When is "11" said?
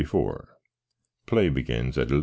2.09-2.19